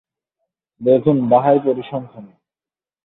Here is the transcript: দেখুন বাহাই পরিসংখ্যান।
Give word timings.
দেখুন 0.81 1.17
বাহাই 1.29 1.59
পরিসংখ্যান। 1.59 2.25